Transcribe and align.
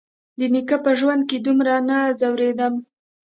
د 0.39 0.41
نيکه 0.53 0.77
په 0.85 0.91
ژوند 0.99 1.29
دومره 1.45 1.75
نه 1.89 1.97
ځورېدم. 2.19 2.73